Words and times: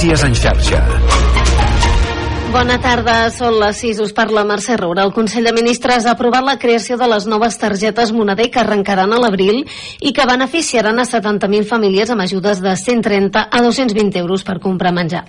Notícies 0.00 0.24
en 0.24 0.34
xarxa. 0.34 0.99
Bona 2.60 2.74
tarda, 2.76 3.30
són 3.32 3.54
les 3.56 3.78
6, 3.80 4.02
us 4.04 4.10
parla 4.12 4.42
Mercè 4.44 4.74
Roura. 4.76 5.06
El 5.06 5.14
Consell 5.16 5.46
de 5.48 5.52
Ministres 5.56 6.04
ha 6.04 6.12
aprovat 6.12 6.44
la 6.44 6.58
creació 6.60 6.98
de 7.00 7.06
les 7.08 7.24
noves 7.24 7.54
targetes 7.56 8.10
moneder 8.12 8.50
que 8.52 8.58
arrencaran 8.60 9.14
a 9.16 9.20
l'abril 9.22 9.62
i 10.04 10.10
que 10.12 10.26
beneficiaran 10.28 11.00
a 11.00 11.06
70.000 11.08 11.64
famílies 11.64 12.12
amb 12.12 12.20
ajudes 12.20 12.60
de 12.60 12.74
130 12.76 13.46
a 13.48 13.62
220 13.64 14.20
euros 14.20 14.44
per 14.44 14.58
comprar 14.60 14.92
menjar. 14.92 15.22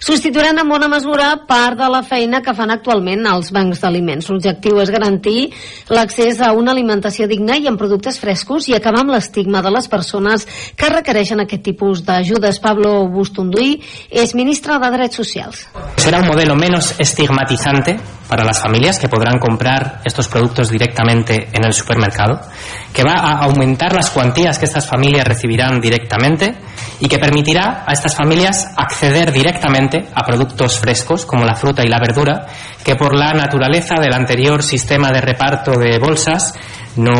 Substituiran 0.00 0.62
en 0.62 0.72
bona 0.72 0.88
mesura 0.88 1.26
part 1.50 1.76
de 1.76 1.90
la 1.92 2.00
feina 2.00 2.40
que 2.40 2.56
fan 2.56 2.72
actualment 2.72 3.28
els 3.34 3.52
bancs 3.52 3.84
d'aliments. 3.84 4.30
L'objectiu 4.32 4.80
és 4.80 4.94
garantir 4.96 5.50
l'accés 5.92 6.40
a 6.40 6.54
una 6.56 6.72
alimentació 6.72 7.28
digna 7.28 7.60
i 7.60 7.68
amb 7.68 7.76
productes 7.76 8.16
frescos 8.16 8.70
i 8.72 8.78
acabar 8.78 9.04
amb 9.04 9.12
l'estigma 9.12 9.60
de 9.60 9.74
les 9.76 9.92
persones 9.92 10.48
que 10.72 10.88
requereixen 10.96 11.44
aquest 11.44 11.66
tipus 11.68 12.00
d'ajudes. 12.08 12.64
Pablo 12.64 13.04
Bustunduí 13.12 13.76
és 14.08 14.32
ministre 14.32 14.80
de 14.80 14.92
Drets 14.96 15.20
Socials. 15.20 15.66
Serà 16.00 16.24
un 16.24 16.32
modelo 16.32 16.56
menos 16.56 16.77
estigmatizante 16.98 17.98
para 18.28 18.44
las 18.44 18.60
familias 18.60 18.98
que 18.98 19.08
podrán 19.08 19.38
comprar 19.38 20.00
estos 20.04 20.28
productos 20.28 20.70
directamente 20.70 21.48
en 21.52 21.64
el 21.64 21.72
supermercado, 21.72 22.40
que 22.92 23.02
va 23.02 23.14
a 23.14 23.44
aumentar 23.44 23.94
las 23.94 24.10
cuantías 24.10 24.58
que 24.58 24.66
estas 24.66 24.86
familias 24.86 25.26
recibirán 25.26 25.80
directamente 25.80 26.54
y 27.00 27.08
que 27.08 27.18
permitirá 27.18 27.84
a 27.86 27.92
estas 27.92 28.14
familias 28.14 28.72
acceder 28.76 29.32
directamente 29.32 30.08
a 30.14 30.24
productos 30.24 30.78
frescos 30.78 31.24
como 31.24 31.44
la 31.44 31.54
fruta 31.54 31.84
y 31.84 31.88
la 31.88 31.98
verdura, 31.98 32.46
que 32.84 32.96
por 32.96 33.16
la 33.16 33.32
naturaleza 33.32 33.94
del 34.00 34.12
anterior 34.12 34.62
sistema 34.62 35.10
de 35.10 35.20
reparto 35.20 35.78
de 35.78 35.98
bolsas 35.98 36.54
no, 36.96 37.14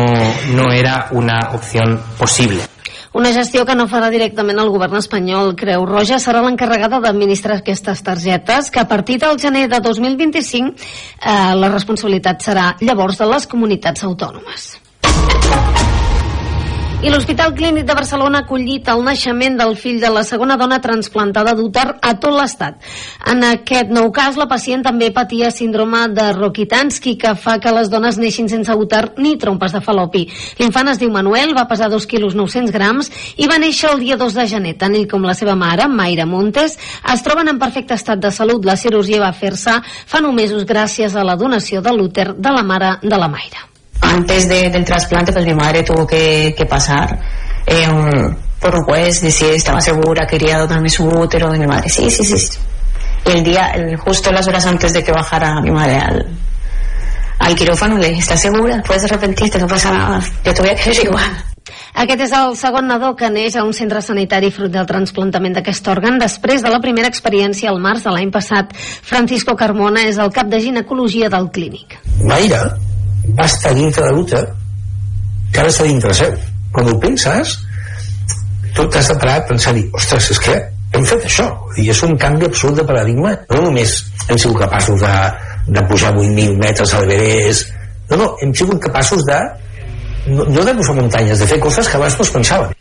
no 0.53 0.71
era 0.71 1.07
una 1.11 1.51
opción 1.53 2.01
posible. 2.17 2.78
Una 3.19 3.33
gestió 3.35 3.65
que 3.67 3.73
no 3.75 3.83
farà 3.91 4.07
directament 4.13 4.61
el 4.61 4.69
govern 4.71 4.95
espanyol. 4.95 5.49
Creu 5.59 5.83
Roja 5.83 6.21
serà 6.23 6.39
l'encarregada 6.45 7.01
d'administrar 7.03 7.57
aquestes 7.59 7.99
targetes, 7.99 8.71
que 8.71 8.79
a 8.79 8.87
partir 8.87 9.19
del 9.19 9.35
gener 9.43 9.67
de 9.67 9.81
2025 9.83 10.71
eh, 10.71 11.39
la 11.59 11.75
responsabilitat 11.75 12.47
serà 12.47 12.69
llavors 12.79 13.19
de 13.19 13.27
les 13.27 13.49
comunitats 13.51 14.07
autònomes. 14.07 14.69
I 16.99 17.07
l'Hospital 17.07 17.53
Clínic 17.55 17.85
de 17.87 17.95
Barcelona 17.95 18.41
ha 18.41 18.43
acollit 18.43 18.89
el 18.91 19.05
naixement 19.05 19.53
del 19.55 19.77
fill 19.79 20.01
de 20.01 20.09
la 20.11 20.25
segona 20.27 20.57
dona 20.59 20.81
transplantada 20.83 21.53
d'úter 21.55 21.85
a 22.03 22.09
tot 22.19 22.35
l'estat. 22.35 22.75
En 23.31 23.39
aquest 23.47 23.93
nou 23.95 24.09
cas, 24.11 24.35
la 24.35 24.49
pacient 24.51 24.83
també 24.83 25.07
patia 25.15 25.47
síndrome 25.55 26.01
de 26.11 26.25
Rokitansky, 26.35 27.13
que 27.21 27.31
fa 27.39 27.55
que 27.63 27.71
les 27.71 27.87
dones 27.87 28.19
neixin 28.19 28.51
sense 28.51 28.75
úter 28.75 29.13
ni 29.15 29.37
trompes 29.39 29.71
de 29.71 29.79
falopi. 29.85 30.25
L'infant 30.59 30.91
es 30.91 30.99
diu 30.99 31.15
Manuel, 31.15 31.55
va 31.55 31.69
pesar 31.71 31.87
2 31.87 32.03
quilos 32.03 32.35
900 32.35 32.75
grams 32.75 33.13
i 33.39 33.47
va 33.47 33.61
néixer 33.63 33.93
el 33.93 34.03
dia 34.03 34.19
2 34.19 34.35
de 34.35 34.47
gener. 34.57 34.75
Tant 34.83 34.99
ell 34.99 35.07
com 35.07 35.23
la 35.23 35.39
seva 35.39 35.55
mare, 35.55 35.87
Mayra 35.87 36.27
Montes, 36.27 36.75
es 37.15 37.23
troben 37.23 37.47
en 37.47 37.63
perfecte 37.63 37.95
estat 37.95 38.19
de 38.19 38.35
salut. 38.35 38.67
La 38.67 38.75
cirurgia 38.75 39.23
va 39.23 39.31
fer-se 39.31 39.79
fa 39.87 40.19
nou 40.19 40.35
mesos 40.35 40.67
gràcies 40.67 41.15
a 41.15 41.23
la 41.23 41.39
donació 41.39 41.79
de 41.79 41.95
l'úter 41.95 42.33
de 42.35 42.57
la 42.59 42.67
mare 42.67 42.97
de 43.07 43.15
la 43.15 43.31
Mayra. 43.31 43.69
Antes 44.09 44.47
de, 44.49 44.69
del 44.69 44.83
trasplante, 44.85 45.31
pues 45.31 45.45
mi 45.45 45.53
madre 45.53 45.83
tuvo 45.83 46.05
que, 46.07 46.53
que 46.57 46.65
pasar 46.65 47.19
eh, 47.65 47.87
por 48.59 48.75
un 48.75 48.83
juez, 48.83 49.21
decir, 49.21 49.53
estaba 49.53 49.79
segura, 49.81 50.25
quería 50.27 50.57
donarme 50.57 50.89
su 50.89 51.07
útero, 51.07 51.53
y 51.55 51.59
mi 51.59 51.67
madre, 51.67 51.89
sí, 51.89 52.09
sí, 52.09 52.23
sí. 52.23 52.37
sí. 52.37 52.59
Y 53.25 53.31
el 53.31 53.43
día, 53.43 53.71
el- 53.75 53.97
justo 53.97 54.31
las 54.31 54.47
horas 54.47 54.65
antes 54.65 54.93
de 54.93 55.03
que 55.03 55.11
bajara 55.11 55.61
mi 55.61 55.71
madre 55.71 55.97
al, 55.97 56.27
al 57.39 57.55
quirófano, 57.55 57.97
le 57.97 58.09
dije, 58.09 58.21
¿estás 58.21 58.41
segura? 58.41 58.81
Puedes 58.85 59.03
arrepentirte, 59.05 59.59
no 59.59 59.67
pasa 59.67 59.91
nada, 59.91 60.21
yo 60.43 60.53
te 60.53 60.61
voy 60.61 60.71
a 60.71 60.75
querer 60.75 61.03
igual. 61.05 61.45
Aquest 61.99 62.21
és 62.23 62.31
el 62.33 62.55
segon 62.57 62.87
nadó 62.89 63.11
que 63.17 63.27
neix 63.29 63.55
a 63.59 63.63
un 63.65 63.73
centre 63.77 63.99
sanitari 64.01 64.49
fruit 64.53 64.71
del 64.73 64.85
transplantament 64.89 65.53
d'aquest 65.57 65.85
òrgan 65.91 66.17
després 66.21 66.63
de 66.63 66.69
la 66.71 66.79
primera 66.81 67.09
experiència 67.11 67.69
al 67.69 67.77
març 67.81 68.05
de 68.05 68.13
l'any 68.13 68.31
passat. 68.33 68.71
Francisco 69.05 69.55
Carmona 69.59 70.05
és 70.09 70.17
el 70.21 70.31
cap 70.33 70.47
de 70.49 70.61
ginecologia 70.63 71.29
del 71.29 71.49
clínic. 71.53 71.97
Mayra 72.25 72.61
va 73.37 73.47
estar 73.49 73.73
dintre 73.77 74.05
de 74.05 74.15
l'úter 74.15 74.43
que 75.53 75.61
ara 75.61 75.71
està 75.73 75.87
dintre 75.87 76.13
seu 76.17 76.35
quan 76.73 76.89
ho 76.89 76.99
penses 77.01 77.57
tu 78.75 78.85
t'has 78.87 79.07
de 79.09 79.15
parar 79.17 79.39
a 79.39 79.47
pensar-hi 79.49 79.87
ostres, 79.97 80.29
és 80.35 80.39
que 80.45 80.55
hem 80.93 81.05
fet 81.05 81.25
això 81.25 81.47
i 81.77 81.89
és 81.89 82.03
un 82.05 82.15
canvi 82.17 82.47
absolut 82.47 82.79
de 82.79 82.85
paradigma. 82.85 83.33
No 83.49 83.63
només 83.65 83.97
hem 84.29 84.37
sigut 84.37 84.61
capaços 84.61 85.01
de, 85.01 85.15
de 85.67 85.83
pujar 85.89 86.13
8.000 86.13 86.57
metres 86.61 86.93
a 86.93 87.01
l'Everest 87.01 87.75
no, 88.09 88.17
no, 88.17 88.27
hem 88.41 88.53
sigut 88.57 88.81
capaços 88.81 89.25
de 89.25 89.39
no, 90.27 90.45
no 90.45 90.65
de 90.65 90.73
posar 90.75 90.95
muntanyes, 90.97 91.39
de 91.39 91.47
fer 91.49 91.59
coses 91.61 91.87
que 91.87 91.97
abans 91.97 92.17
no 92.17 92.25
es 92.25 92.33
pensaven. 92.33 92.75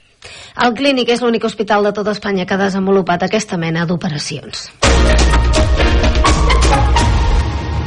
El 0.58 0.74
clínic 0.74 1.12
és 1.14 1.20
l'únic 1.22 1.44
hospital 1.46 1.86
de 1.86 1.92
tota 1.94 2.16
Espanya 2.16 2.46
que 2.48 2.56
ha 2.56 2.64
desenvolupat 2.64 3.28
aquesta 3.28 3.60
mena 3.60 3.86
d'operacions. 3.86 4.68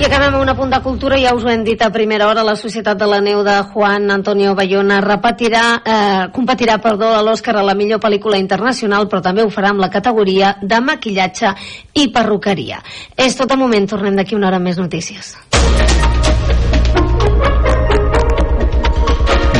I 0.01 0.05
acabem 0.07 0.33
amb 0.33 0.41
una 0.41 0.55
punt 0.57 0.71
de 0.73 0.79
cultura, 0.81 1.17
ja 1.21 1.35
us 1.37 1.43
ho 1.45 1.49
hem 1.51 1.61
dit 1.61 1.81
a 1.85 1.91
primera 1.93 2.25
hora, 2.25 2.41
la 2.41 2.55
Societat 2.57 2.97
de 2.97 3.05
la 3.05 3.19
Neu 3.21 3.43
de 3.45 3.59
Juan 3.69 4.09
Antonio 4.09 4.55
Bayona 4.57 4.97
repetirà, 5.05 5.65
eh, 5.85 6.23
competirà 6.33 6.79
perdó, 6.81 7.11
a 7.13 7.21
l'Oscar 7.21 7.55
a 7.57 7.61
la 7.61 7.75
millor 7.75 7.99
pel·lícula 8.01 8.39
internacional, 8.41 9.05
però 9.07 9.21
també 9.21 9.43
ho 9.45 9.51
farà 9.53 9.69
amb 9.69 9.79
la 9.79 9.91
categoria 9.93 10.55
de 10.59 10.81
maquillatge 10.81 11.53
i 11.93 12.07
perruqueria. 12.09 12.81
És 13.15 13.37
tot 13.37 13.51
el 13.51 13.61
moment, 13.61 13.85
tornem 13.85 14.17
d'aquí 14.17 14.33
una 14.33 14.47
hora 14.47 14.57
amb 14.57 14.71
més 14.71 14.81
notícies. 14.81 15.37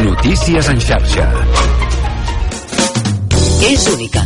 Notícies 0.02 0.70
en 0.70 0.82
xarxa. 0.82 1.30
És 3.62 3.88
única, 3.94 4.26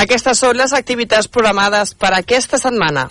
Aquestes 0.00 0.38
són 0.40 0.56
les 0.56 0.72
activitats 0.72 1.28
programades 1.28 1.92
per 1.92 2.14
aquesta 2.16 2.56
setmana. 2.56 3.02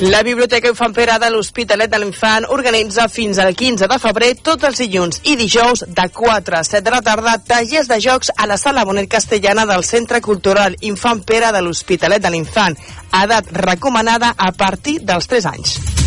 La 0.00 0.22
Biblioteca 0.22 0.70
Infant 0.70 0.94
Pere 0.96 1.16
de 1.20 1.28
l'Hospitalet 1.34 1.90
de 1.90 1.98
l'Infant 1.98 2.46
organitza 2.54 3.08
fins 3.12 3.40
al 3.42 3.52
15 3.58 3.88
de 3.90 3.98
febrer 4.00 4.30
tots 4.46 4.68
els 4.68 4.80
dilluns 4.80 5.20
i 5.28 5.34
dijous 5.36 5.82
de 5.84 6.06
4 6.14 6.56
a 6.56 6.62
7 6.64 6.86
de 6.86 6.94
la 6.94 7.02
tarda 7.04 7.36
tallers 7.52 7.90
de 7.90 7.98
jocs 8.00 8.30
a 8.36 8.46
la 8.48 8.56
Sala 8.56 8.86
Bonet 8.88 9.10
Castellana 9.10 9.66
del 9.68 9.84
Centre 9.84 10.22
Cultural 10.24 10.78
Infant 10.80 11.20
Pere 11.26 11.50
de 11.52 11.60
l'Hospitalet 11.66 12.22
de 12.22 12.30
l'Infant, 12.32 12.78
edat 13.24 13.50
recomanada 13.66 14.36
a 14.38 14.52
partir 14.52 15.00
dels 15.02 15.28
3 15.28 15.50
anys. 15.52 15.99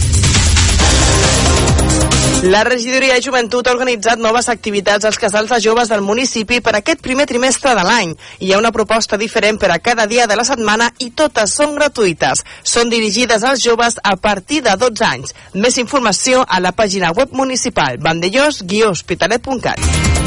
La 2.43 2.65
regidoria 2.65 3.13
de 3.15 3.21
joventut 3.23 3.69
ha 3.69 3.71
organitzat 3.71 4.19
noves 4.19 4.49
activitats 4.51 5.05
als 5.07 5.15
casals 5.15 5.47
de 5.53 5.61
joves 5.63 5.87
del 5.87 6.01
municipi 6.03 6.57
per 6.59 6.73
aquest 6.75 6.99
primer 6.99 7.23
trimestre 7.29 7.71
de 7.71 7.85
l'any. 7.87 8.11
Hi 8.43 8.51
ha 8.51 8.57
una 8.59 8.73
proposta 8.75 9.15
diferent 9.21 9.61
per 9.61 9.69
a 9.71 9.77
cada 9.79 10.03
dia 10.11 10.25
de 10.27 10.35
la 10.35 10.43
setmana 10.43 10.89
i 10.99 11.13
totes 11.15 11.53
són 11.55 11.77
gratuïtes. 11.77 12.43
Són 12.63 12.91
dirigides 12.91 13.47
als 13.47 13.63
joves 13.63 13.95
a 14.03 14.17
partir 14.17 14.59
de 14.67 14.75
12 14.75 15.07
anys. 15.07 15.31
Més 15.53 15.79
informació 15.79 16.43
a 16.43 16.59
la 16.59 16.75
pàgina 16.75 17.13
web 17.15 17.31
municipal 17.31 17.95
vandellós-hospitalet.cat. 18.03 20.22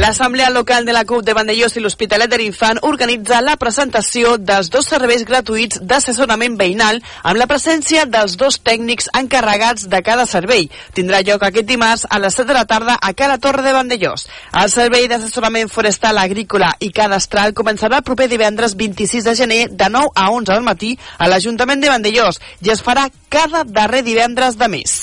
L'Assemblea 0.00 0.50
Local 0.50 0.84
de 0.84 0.92
la 0.92 1.04
CUP 1.04 1.22
de 1.24 1.32
Vandellós 1.32 1.76
i 1.78 1.80
l'Hospitalet 1.80 2.28
de 2.30 2.38
l'Infant 2.40 2.80
organitza 2.84 3.38
la 3.40 3.54
presentació 3.56 4.34
dels 4.36 4.68
dos 4.68 4.88
serveis 4.90 5.22
gratuïts 5.24 5.80
d'assessorament 5.80 6.58
veïnal 6.60 6.98
amb 7.22 7.38
la 7.40 7.46
presència 7.50 8.02
dels 8.10 8.34
dos 8.36 8.58
tècnics 8.58 9.08
encarregats 9.20 9.88
de 9.88 10.02
cada 10.04 10.26
servei. 10.26 10.66
Tindrà 10.98 11.22
lloc 11.22 11.46
aquest 11.46 11.70
dimarts 11.70 12.04
a 12.10 12.18
les 12.18 12.36
7 12.36 12.50
de 12.50 12.58
la 12.58 12.66
tarda 12.68 12.98
a 13.00 13.14
Cala 13.14 13.38
Torre 13.38 13.62
de 13.62 13.72
Vandellós. 13.72 14.26
El 14.52 14.70
servei 14.74 15.08
d'assessorament 15.08 15.72
forestal, 15.72 16.18
agrícola 16.18 16.74
i 16.80 16.92
cadastral 16.92 17.54
començarà 17.54 18.02
el 18.02 18.06
proper 18.06 18.28
divendres 18.28 18.76
26 18.76 19.30
de 19.30 19.34
gener 19.38 19.62
de 19.70 19.90
9 19.90 20.12
a 20.14 20.30
11 20.30 20.52
del 20.52 20.68
matí 20.68 20.94
a 21.18 21.30
l'Ajuntament 21.30 21.80
de 21.80 21.92
Vandellós 21.94 22.42
i 22.60 22.74
es 22.74 22.82
farà 22.82 23.08
cada 23.28 23.64
darrer 23.64 24.02
divendres 24.02 24.58
de 24.58 24.68
mes. 24.68 24.98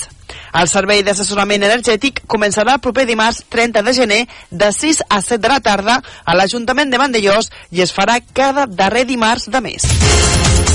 El 0.60 0.68
servei 0.68 1.02
d'assessorament 1.02 1.62
energètic 1.62 2.22
començarà 2.26 2.76
el 2.76 2.84
proper 2.84 3.06
dimarts 3.08 3.42
30 3.48 3.82
de 3.82 3.96
gener 3.96 4.22
de 4.50 4.72
6 4.72 5.04
a 5.08 5.20
7 5.22 5.42
de 5.42 5.52
la 5.52 5.60
tarda 5.60 6.00
a 6.24 6.36
l'Ajuntament 6.36 6.90
de 6.90 7.00
Vandellós 7.00 7.50
i 7.70 7.82
es 7.82 7.94
farà 7.94 8.20
cada 8.32 8.66
darrer 8.66 9.06
dimarts 9.08 9.48
de 9.50 9.60
mes. 9.60 9.88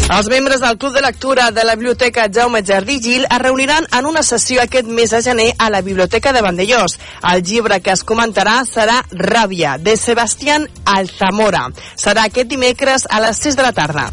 Els 0.08 0.30
membres 0.32 0.62
del 0.64 0.78
Club 0.80 0.94
de 0.96 1.02
Lectura 1.04 1.50
de 1.52 1.66
la 1.68 1.76
Biblioteca 1.76 2.30
Jaume 2.34 2.64
Jardí 2.64 3.02
Gil 3.04 3.26
es 3.26 3.40
reuniran 3.44 3.88
en 3.92 4.06
una 4.06 4.24
sessió 4.24 4.62
aquest 4.64 4.88
mes 4.88 5.12
de 5.12 5.22
gener 5.22 5.50
a 5.60 5.70
la 5.70 5.82
Biblioteca 5.82 6.32
de 6.32 6.42
Vandellós. 6.42 6.98
El 7.34 7.44
llibre 7.44 7.82
que 7.82 7.92
es 7.92 8.06
comentarà 8.08 8.62
serà 8.64 9.02
Ràbia, 9.12 9.76
de 9.78 9.98
Sebastián 10.00 10.70
Alzamora. 10.86 11.68
Serà 12.00 12.30
aquest 12.32 12.48
dimecres 12.48 13.08
a 13.10 13.20
les 13.28 13.48
6 13.50 13.60
de 13.60 13.68
la 13.68 13.74
tarda. 13.76 14.12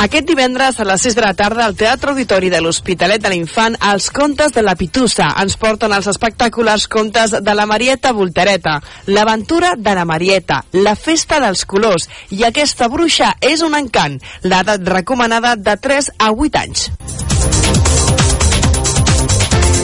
Aquest 0.00 0.24
divendres 0.24 0.78
a 0.80 0.84
les 0.88 1.02
6 1.04 1.14
de 1.18 1.20
la 1.20 1.34
tarda 1.36 1.66
al 1.66 1.74
Teatre 1.76 2.14
Auditori 2.14 2.48
de 2.48 2.62
l'Hospitalet 2.64 3.20
de 3.20 3.28
l'Infant 3.28 3.74
els 3.90 4.06
contes 4.16 4.54
de 4.54 4.62
la 4.64 4.72
Pitussa 4.72 5.26
ens 5.42 5.58
porten 5.60 5.92
els 5.92 6.08
espectaculars 6.08 6.86
contes 6.88 7.34
de 7.36 7.54
la 7.58 7.66
Marieta 7.68 8.14
Voltereta, 8.16 8.78
l'aventura 9.12 9.74
de 9.76 9.94
la 9.98 10.06
Marieta, 10.08 10.62
la 10.72 10.94
festa 10.96 11.42
dels 11.44 11.66
colors 11.68 12.08
i 12.32 12.46
aquesta 12.48 12.88
bruixa 12.88 13.34
és 13.44 13.60
un 13.60 13.76
encant, 13.76 14.16
l'edat 14.40 14.88
recomanada 14.88 15.52
de 15.60 15.76
3 15.76 16.14
a 16.16 16.32
8 16.32 16.64
anys. 16.64 16.88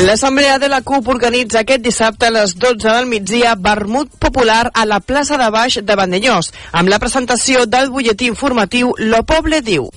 L'Assemblea 0.00 0.58
de 0.58 0.68
la 0.72 0.80
CUP 0.80 1.08
organitza 1.12 1.60
aquest 1.60 1.82
dissabte 1.84 2.26
a 2.26 2.32
les 2.32 2.54
12 2.56 2.88
del 2.88 3.06
migdia 3.06 3.52
vermut 3.54 4.08
popular 4.18 4.70
a 4.72 4.86
la 4.88 5.00
plaça 5.00 5.36
de 5.36 5.50
Baix 5.52 5.76
de 5.84 5.96
Vandellós, 6.00 6.48
amb 6.72 6.88
la 6.88 6.98
presentació 6.98 7.66
del 7.66 7.92
butlletí 7.92 8.26
informatiu 8.32 8.94
Lo 8.98 9.22
Poble 9.28 9.60
Diu. 9.60 9.90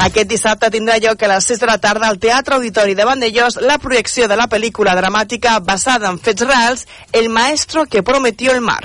Aquest 0.00 0.30
dissabte 0.30 0.70
tindrà 0.72 0.96
lloc 1.02 1.26
a 1.26 1.34
les 1.34 1.50
6 1.50 1.60
de 1.60 1.66
la 1.68 1.76
tarda 1.82 2.08
al 2.08 2.22
Teatre 2.22 2.54
Auditori 2.54 2.94
de 2.94 3.04
Vandellós 3.04 3.58
la 3.60 3.76
projecció 3.82 4.30
de 4.30 4.38
la 4.38 4.46
pel·lícula 4.48 4.94
dramàtica 4.96 5.58
basada 5.60 6.08
en 6.08 6.22
fets 6.22 6.46
reals 6.46 6.86
El 7.12 7.28
maestro 7.28 7.84
que 7.84 8.06
prometió 8.06 8.54
el 8.54 8.62
mar. 8.62 8.84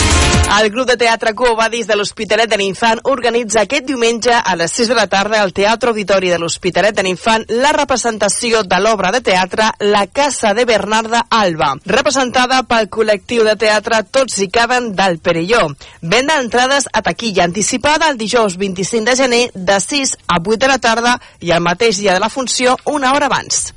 El 0.51 0.69
grup 0.69 0.89
de 0.89 0.97
teatre 0.99 1.31
Covadis 1.31 1.87
de 1.87 1.95
l'Hospitalet 1.95 2.49
de 2.51 2.57
l'Infant 2.59 2.99
organitza 3.07 3.61
aquest 3.61 3.85
diumenge 3.87 4.33
a 4.35 4.55
les 4.59 4.73
6 4.75 4.89
de 4.91 4.97
la 4.97 5.05
tarda 5.07 5.39
al 5.39 5.53
Teatre 5.55 5.93
Auditori 5.93 6.27
de 6.27 6.39
l'Hospitalet 6.41 6.97
de 6.97 7.05
l'Infant 7.05 7.45
la 7.63 7.71
representació 7.77 8.59
de 8.67 8.79
l'obra 8.83 9.13
de 9.15 9.21
teatre 9.23 9.69
La 9.93 10.01
Casa 10.11 10.51
de 10.53 10.65
Bernarda 10.67 11.21
Alba, 11.29 11.69
representada 11.85 12.59
pel 12.67 12.89
col·lectiu 12.91 13.47
de 13.47 13.55
teatre 13.55 14.01
Tots 14.11 14.41
hi 14.43 14.49
caben 14.51 14.91
del 14.97 15.21
Perelló. 15.23 15.69
Venda 16.01 16.41
entrades 16.43 16.89
a 16.91 17.01
taquilla 17.01 17.47
anticipada 17.47 18.11
el 18.11 18.19
dijous 18.19 18.59
25 18.59 19.07
de 19.07 19.15
gener 19.23 19.41
de 19.55 19.79
6 19.79 20.17
a 20.27 20.43
8 20.43 20.59
de 20.65 20.73
la 20.73 20.81
tarda 20.83 21.15
i 21.39 21.55
el 21.55 21.63
mateix 21.63 22.03
dia 22.03 22.13
de 22.13 22.19
la 22.19 22.29
funció 22.29 22.75
una 22.83 23.15
hora 23.15 23.31
abans. 23.31 23.71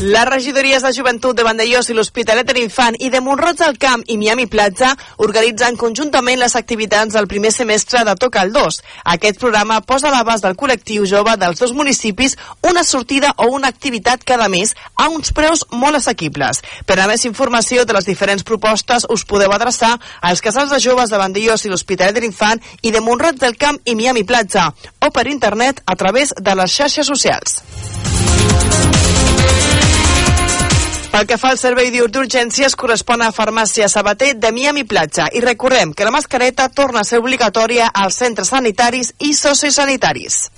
Les 0.00 0.24
regidories 0.24 0.82
de 0.82 0.92
joventut 0.94 1.34
de 1.34 1.42
Vandellós 1.42 1.88
i 1.90 1.94
l'Hospitalet 1.96 2.46
de 2.46 2.54
l'Infant 2.54 2.94
i 3.02 3.08
de 3.10 3.18
Montroig 3.18 3.56
del 3.58 3.80
Camp 3.82 4.04
i 4.06 4.14
Miami 4.14 4.44
Platja 4.46 4.92
organitzen 5.26 5.74
conjuntament 5.80 6.38
les 6.38 6.54
activitats 6.54 7.16
del 7.16 7.26
primer 7.26 7.50
semestre 7.50 8.04
de 8.06 8.14
Toca 8.14 8.44
el 8.46 8.52
2. 8.54 8.78
Aquest 9.16 9.40
programa 9.42 9.80
posa 9.82 10.06
a 10.06 10.12
l'abast 10.14 10.46
del 10.46 10.54
col·lectiu 10.54 11.02
jove 11.02 11.34
dels 11.42 11.58
dos 11.58 11.74
municipis 11.74 12.36
una 12.70 12.84
sortida 12.86 13.32
o 13.42 13.48
una 13.56 13.72
activitat 13.74 14.22
cada 14.22 14.46
mes 14.46 14.76
a 14.94 15.08
uns 15.10 15.34
preus 15.34 15.64
molt 15.72 15.98
assequibles. 15.98 16.62
Per 16.86 17.00
a 17.02 17.08
més 17.10 17.26
informació 17.26 17.82
de 17.82 17.98
les 17.98 18.06
diferents 18.06 18.46
propostes 18.46 19.08
us 19.10 19.26
podeu 19.26 19.50
adreçar 19.50 19.96
als 20.22 20.44
casals 20.46 20.70
de 20.70 20.78
joves 20.78 21.10
de 21.10 21.18
Vandellós 21.18 21.66
i 21.66 21.74
l'Hospitalet 21.74 22.14
de 22.14 22.22
l'Infant 22.22 22.62
i 22.82 22.94
de 22.94 23.02
Montroig 23.02 23.42
del 23.42 23.58
Camp 23.58 23.82
i 23.82 23.98
Miami 23.98 24.22
Platja 24.22 24.70
o 25.02 25.10
per 25.10 25.26
internet 25.26 25.82
a 25.86 25.98
través 25.98 26.36
de 26.38 26.54
les 26.54 26.70
xarxes 26.70 27.10
socials. 27.10 27.64
Pel 31.12 31.26
que 31.26 31.38
fa 31.40 31.54
al 31.54 31.58
servei 31.58 31.88
diur 31.90 32.10
d'urgències 32.12 32.76
correspon 32.76 33.24
a 33.24 33.32
Farmàcia 33.32 33.88
Sabater 33.88 34.34
de 34.36 34.52
Miami 34.52 34.84
Platja 34.84 35.30
i 35.32 35.40
recordem 35.44 35.94
que 35.96 36.04
la 36.04 36.14
mascareta 36.14 36.68
torna 36.68 37.00
a 37.00 37.08
ser 37.08 37.22
obligatòria 37.22 37.88
als 37.94 38.20
centres 38.20 38.52
sanitaris 38.52 39.14
i 39.18 39.32
sociosanitaris. 39.34 40.48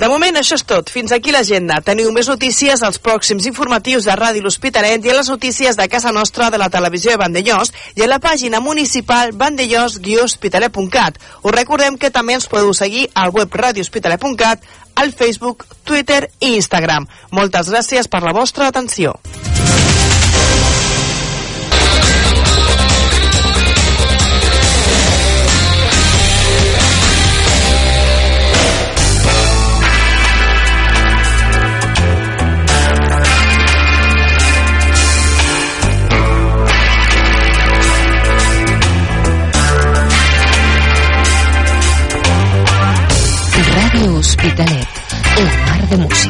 De 0.00 0.08
moment, 0.08 0.32
això 0.40 0.56
és 0.56 0.62
tot. 0.64 0.88
Fins 0.88 1.12
aquí 1.12 1.28
l'agenda. 1.28 1.76
Teniu 1.84 2.08
més 2.16 2.28
notícies 2.30 2.80
als 2.86 2.96
pròxims 3.04 3.44
informatius 3.50 4.06
de 4.08 4.14
Ràdio 4.16 4.40
L'Hospitalet 4.46 5.04
i 5.04 5.10
a 5.12 5.16
les 5.18 5.28
notícies 5.28 5.76
de 5.76 5.86
casa 5.92 6.08
nostra 6.16 6.48
de 6.48 6.56
la 6.56 6.70
televisió 6.72 7.12
de 7.12 7.20
Vandellós 7.20 7.68
i 8.00 8.06
a 8.06 8.08
la 8.08 8.16
pàgina 8.18 8.62
municipal 8.64 9.34
vandellós-hospitalet.cat. 9.36 11.20
Us 11.44 11.52
recordem 11.52 11.98
que 12.00 12.08
també 12.10 12.38
ens 12.38 12.48
podeu 12.48 12.72
seguir 12.72 13.10
al 13.12 13.34
web 13.36 13.52
radiohospitalet.cat, 13.52 14.64
al 15.00 15.12
Facebook, 15.12 15.64
Twitter 15.84 16.30
i 16.40 16.54
Instagram. 16.60 17.08
Moltes 17.32 17.72
gràcies 17.72 18.08
per 18.08 18.22
la 18.26 18.36
vostra 18.36 18.68
atenció. 18.68 19.16
Ràdio 43.70 44.22
Hospitalet, 45.90 46.29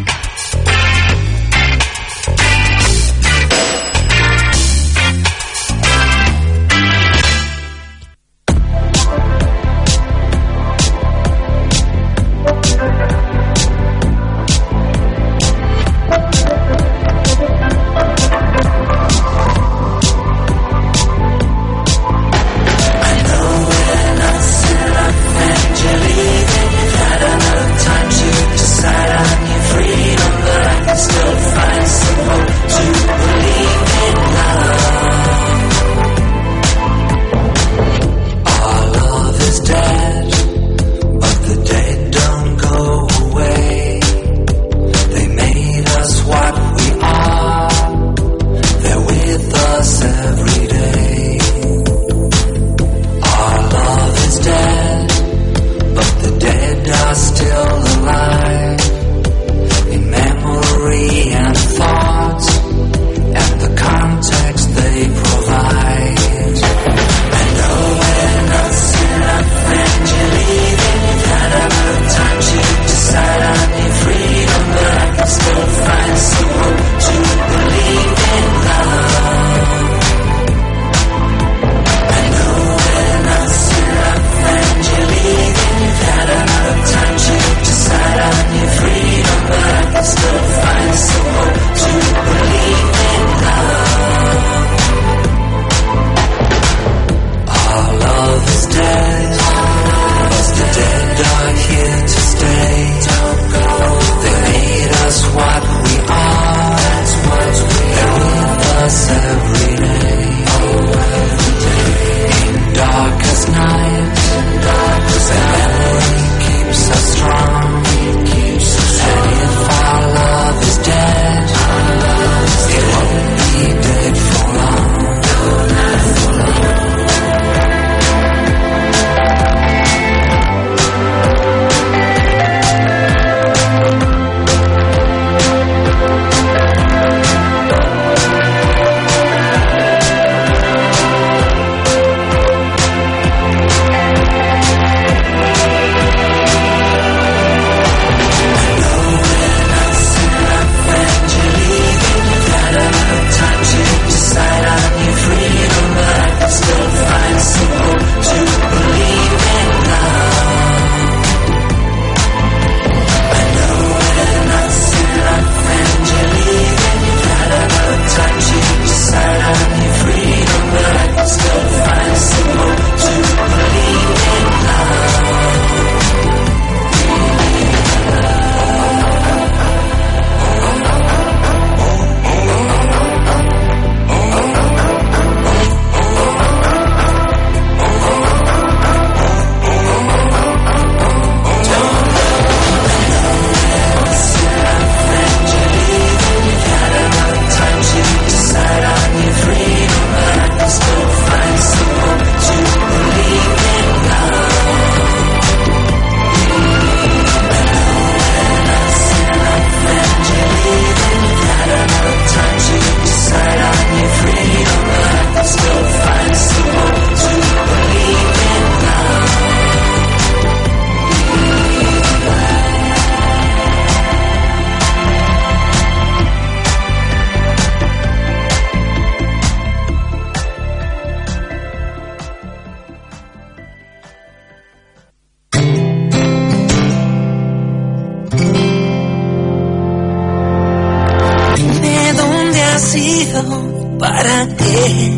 vacío, 242.81 243.99
¿para 243.99 244.49
qué? 244.57 245.17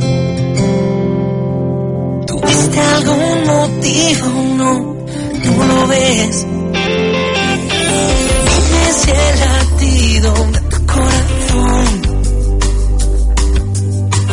¿Tuviste 2.26 2.80
algún 2.80 3.44
motivo? 3.46 4.26
No, 4.56 4.72
tú 5.44 5.52
lo 5.68 5.86
ves. 5.86 6.46
Dime 8.48 8.84
si 9.00 9.10
el 9.10 9.40
latido 9.40 10.30
de 10.54 10.60
tu 10.70 10.78
corazón 10.86 11.86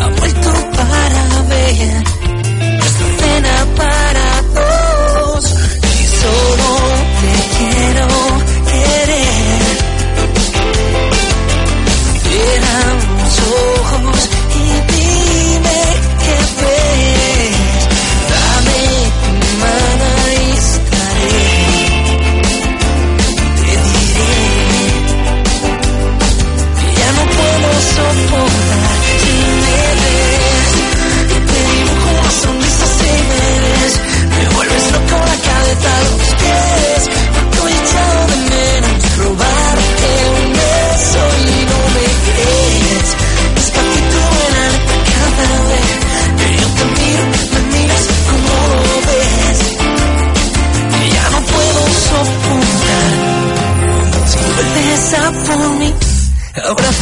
ha 0.01 0.07
vuelto 0.19 0.51
para 0.77 1.23
ver 1.49 2.03
esta 2.83 3.05
cena 3.19 3.55
para 3.77 4.08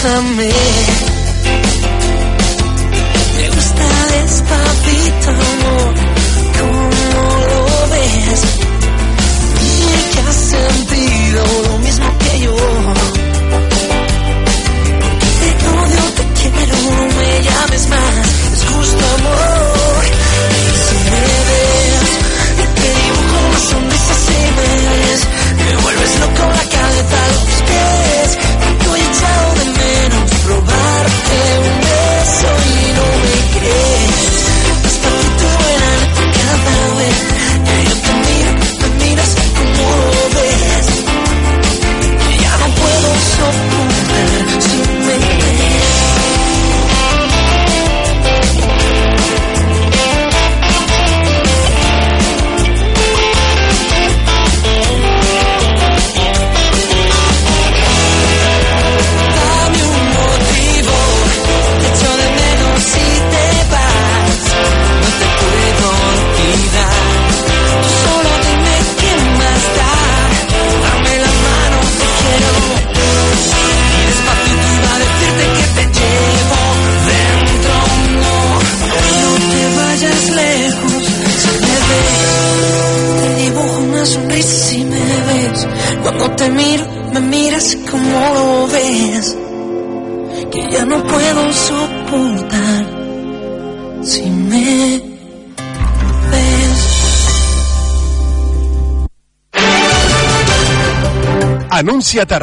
to 0.07 0.21
me. 0.37 0.96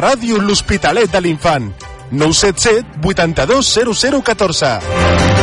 Ràdio 0.05 0.37
L'Hospitalet 0.37 1.09
de 1.09 1.17
l'Infant. 1.17 1.71
977 2.11 3.01
820014. 3.01 5.34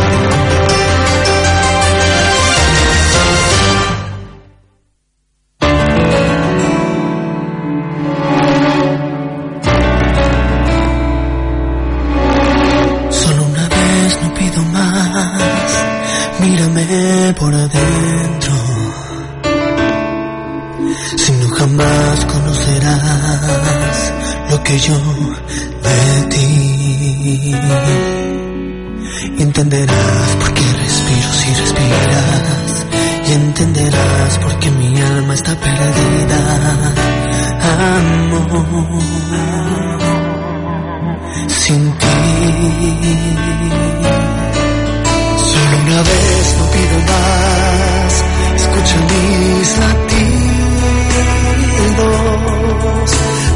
no 46.63 46.71
pido 46.71 46.99
más, 47.11 48.13
escucha 48.57 48.97
mis 49.11 49.69
latidos 49.79 50.93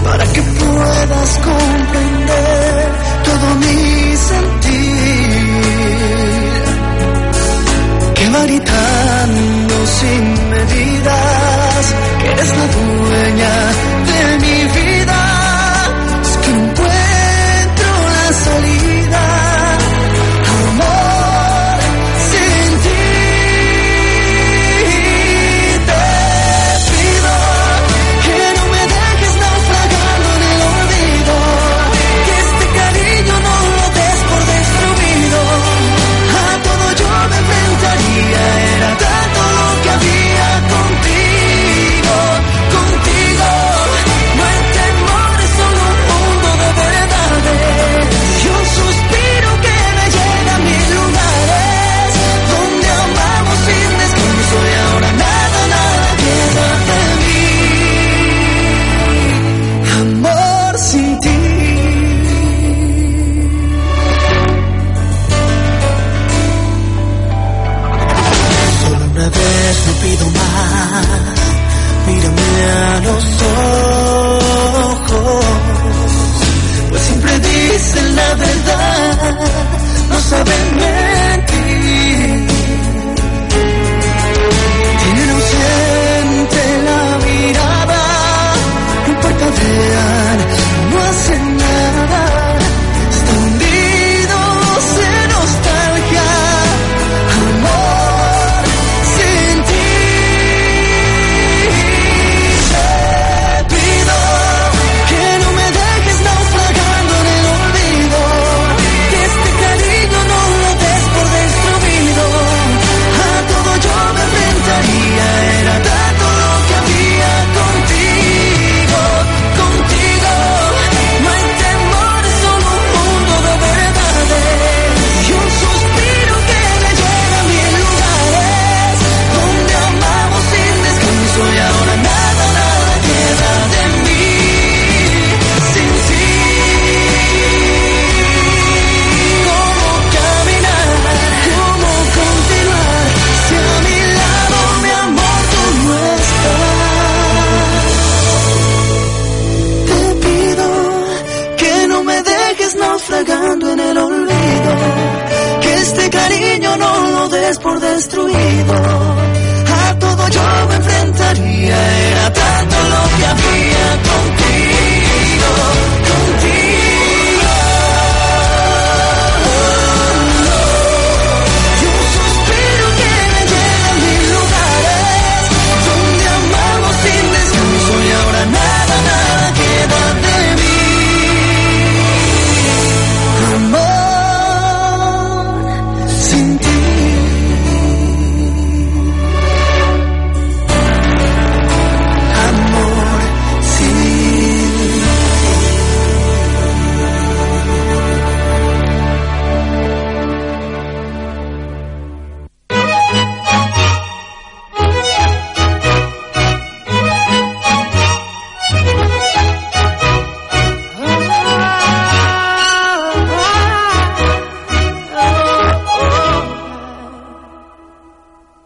para 0.04 0.24
que 0.32 0.42
puedas 0.42 1.30
comprender 1.48 2.86
todo 3.24 3.46
mi 3.62 4.16
sentir. 4.16 4.86
Que 8.14 8.26
maritando 8.30 9.74
sin 9.98 10.22
medidas, 10.50 11.94
que 12.20 12.26
eres 12.32 12.50
la 12.56 12.66
dura 12.74 12.95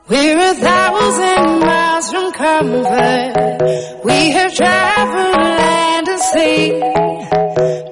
We're 0.08 0.38
a 0.38 0.54
thousand 0.54 1.60
miles 1.60 2.10
from 2.10 2.32
comfort. 2.32 4.02
We 4.04 4.30
have 4.30 4.54
traveled 4.54 5.36
land 5.36 6.08
and 6.08 6.20
sea. 6.20 6.80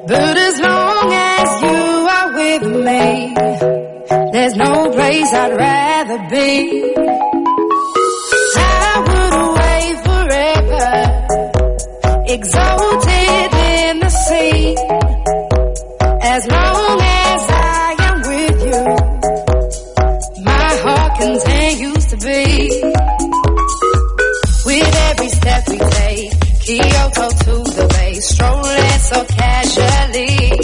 But 0.08 0.36
as 0.36 0.60
long 0.60 1.12
as 1.12 1.62
you 1.62 2.08
are 2.16 2.32
with 2.34 2.62
me, 2.84 3.34
there's 4.32 4.56
no 4.56 4.90
place 4.90 5.32
I'd 5.32 5.54
rather 5.56 6.18
be. 6.30 6.94
I 8.60 8.62
would 9.06 9.34
away 9.48 9.82
forever, 10.06 10.90
exalted. 12.32 13.07
so 29.08 29.24
casually. 29.24 30.57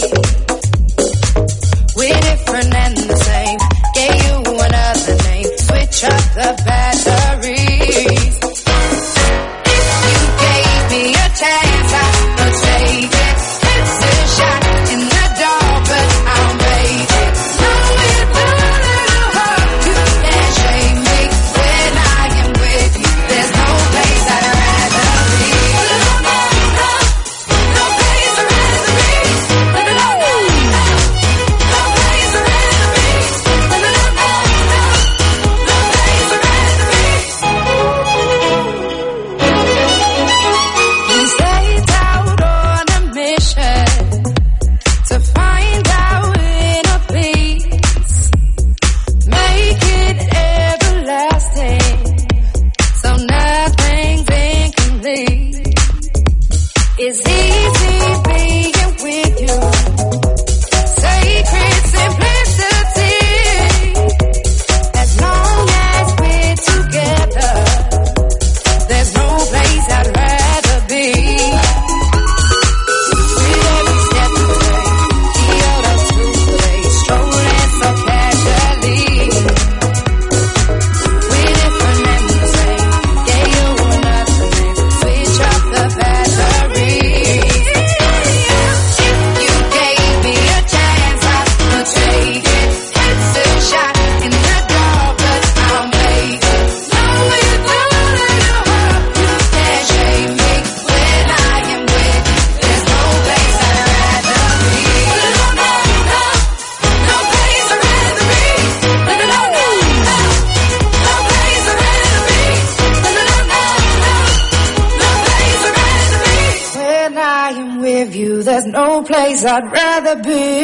I'd 119.44 119.70
rather 119.70 120.16
be. 120.22 120.63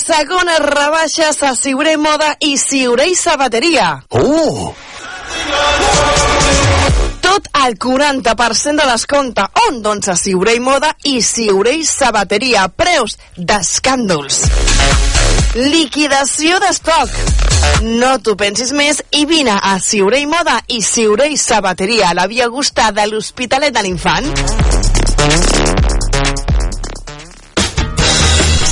Segones 0.00 0.58
rebaixes 0.58 1.42
a 1.42 1.54
Siuré 1.54 1.96
Moda 2.00 2.34
i 2.40 2.56
Siuré 2.58 3.10
i 3.12 3.14
Sabateria. 3.14 4.00
Oh! 4.10 4.74
Tot 7.24 7.46
el 7.66 7.76
40% 7.78 8.80
de 8.80 8.86
descompte. 8.90 9.44
On? 9.66 9.80
Doncs 9.84 10.10
a 10.12 10.16
Siuré 10.18 10.56
i 10.58 10.62
Moda 10.62 10.92
i 11.10 11.20
Siuré 11.22 11.76
i 11.78 11.86
Sabateria. 11.88 12.66
Preus 12.68 13.16
d'escàndols. 13.36 14.42
Liquidació 15.54 16.58
d'estoc. 16.62 17.14
No 17.84 18.16
t'ho 18.18 18.34
pensis 18.40 18.74
més 18.74 19.02
i 19.14 19.24
vine 19.30 19.54
a 19.54 19.76
Siuré 19.78 20.24
i 20.24 20.30
Moda 20.30 20.58
i 20.68 20.82
Siuré 20.82 21.30
i 21.32 21.38
Sabateria 21.38 22.10
a 22.10 22.18
la 22.18 22.26
Via 22.30 22.50
Augusta 22.50 22.90
de 22.94 23.06
l'Hospitalet 23.10 23.74
de 23.74 23.86
l'Infant. 23.86 25.93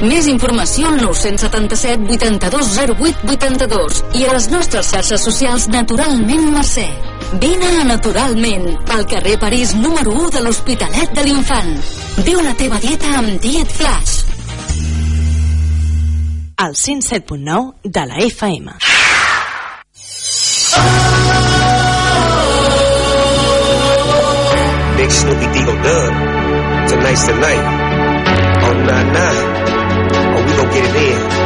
Més 0.00 0.26
informació 0.32 0.88
al 0.88 1.00
977 1.02 2.08
82 2.16 2.72
08 2.78 3.34
82 3.36 4.00
i 4.20 4.24
a 4.24 4.32
les 4.36 4.48
nostres 4.52 4.88
xarxes 4.94 5.26
socials 5.28 5.68
Naturalment 5.68 6.48
Mercè. 6.54 6.88
Vine 7.42 7.68
a 7.82 7.84
Naturalment, 7.84 8.72
al 8.96 9.04
carrer 9.06 9.36
París 9.38 9.76
número 9.76 10.16
1 10.24 10.32
de 10.38 10.46
l'Hospitalet 10.46 11.14
de 11.14 11.28
l'Infant. 11.28 11.76
Viu 12.24 12.40
la 12.42 12.56
teva 12.58 12.80
dieta 12.82 13.14
amb 13.20 13.38
Diet 13.44 13.78
Flash. 13.80 14.20
al 16.60 16.74
107.9 16.74 17.74
de 17.84 18.06
la 18.06 18.16
FM. 18.18 18.70
Big 24.98 25.10
Snoopy 25.10 25.46
Deagle 25.46 25.80
Dub. 25.80 26.12
Tonight's 26.90 27.26
the 27.26 27.32
night. 27.32 27.64
Oh, 28.62 28.74
nah, 28.84 29.02
nah. 29.04 29.49
Get 30.72 30.92
quiere 30.92 30.92
ver. 30.92 31.39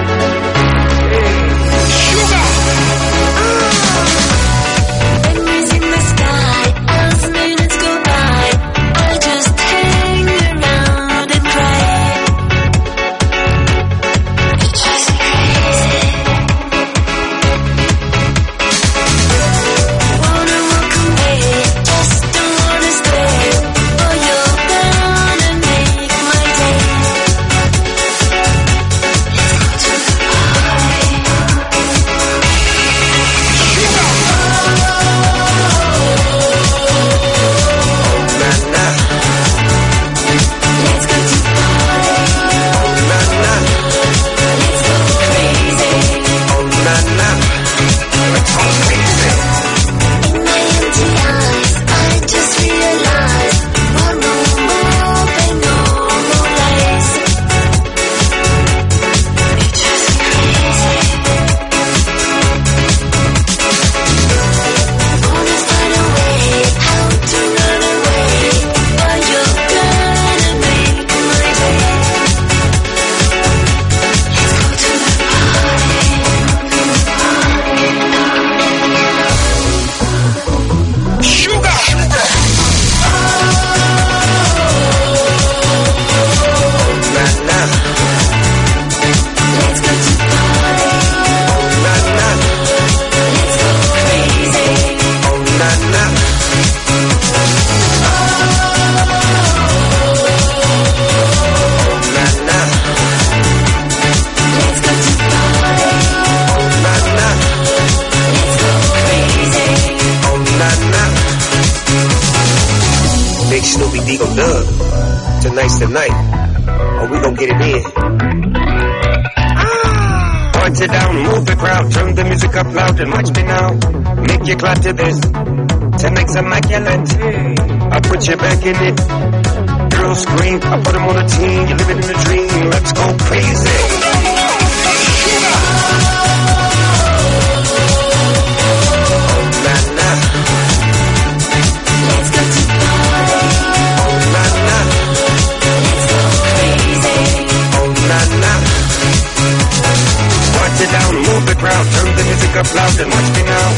Up 152.65 152.75
loud 152.75 153.01
and 153.01 153.11
now. 153.45 153.69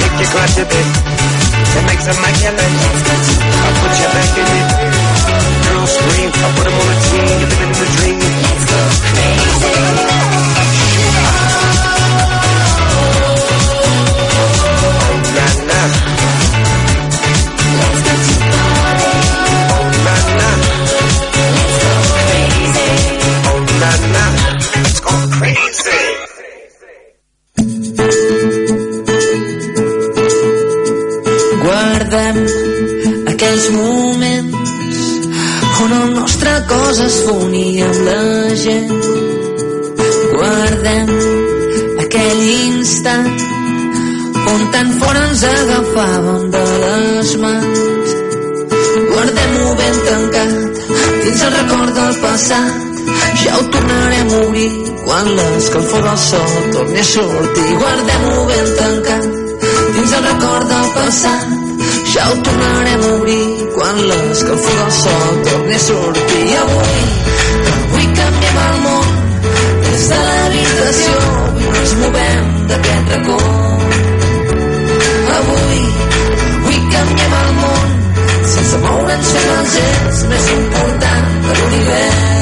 Make 0.00 0.16
you 0.20 0.28
clap 0.32 0.50
to 0.56 0.64
this. 0.64 0.88
It 1.76 1.84
makes 1.88 2.06
a 2.06 2.12
immaculate. 2.12 2.74
I 3.56 3.68
put 3.80 3.92
you 4.00 4.08
back 4.16 4.32
in 4.40 4.48
it. 4.56 4.68
Girls 5.64 5.92
scream, 5.96 6.30
I 6.32 6.48
put 6.56 6.64
them 6.64 6.76
on 6.80 6.86
a 6.86 6.96
team, 7.06 7.24
you're 7.40 7.50
living 7.52 7.74
the 7.80 7.86
dream. 7.96 8.18
Let's 8.20 8.64
go 8.70 8.80
Let's 9.40 10.25
quan 55.26 55.36
l'escalfor 55.36 56.02
del 56.02 56.18
sol 56.18 56.70
torni 56.72 56.98
a 57.00 57.04
sortir. 57.04 57.70
Guardem-ho 57.80 58.44
ben 58.46 58.66
tancat 58.78 59.24
dins 59.94 60.12
el 60.18 60.24
record 60.26 60.66
del 60.72 60.88
passat. 60.96 61.46
Ja 62.12 62.26
ho 62.30 62.36
tornarem 62.46 63.02
a 63.06 63.08
obrir 63.16 63.46
quan 63.74 63.96
l'escalfor 64.10 64.76
del 64.82 64.92
sol 64.98 65.40
torni 65.48 65.74
a 65.74 65.80
sortir. 65.88 66.44
I 66.50 66.54
avui, 66.62 67.00
avui 67.72 68.06
canviem 68.20 68.60
el 68.66 68.78
món 68.84 69.10
des 69.82 70.06
de 70.12 70.20
l'habitació. 70.28 71.18
Avui 71.48 71.66
no 71.72 71.82
ens 71.82 71.96
movem 72.04 72.46
d'aquest 72.70 73.12
racó. 73.16 73.40
Avui, 75.40 75.82
avui 76.54 76.80
canviem 76.94 77.36
el 77.42 77.52
món 77.64 77.92
sense 78.54 78.80
moure'ns 78.86 79.34
fent 79.34 79.52
el 79.58 79.68
gest 79.74 80.26
més 80.30 80.50
important 80.60 81.30
de 81.50 81.60
l'univers. 81.60 82.35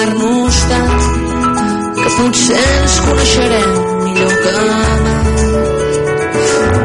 Parlar-nos 0.00 0.56
tant 0.70 1.94
que 1.94 2.10
potser 2.16 2.60
ens 2.82 3.00
coneixerem 3.06 3.72
millor 4.04 4.34
que 4.42 4.52
mai. 4.68 5.00